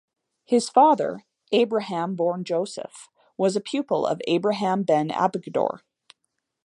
[0.45, 3.07] His father, Abraham born Joseph,
[3.37, 5.81] was a pupil of Abraham ben Abigdor.